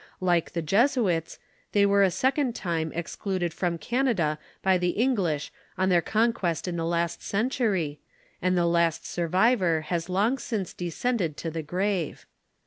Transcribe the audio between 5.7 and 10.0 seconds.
on their conquest in the last century, and the last sur vivor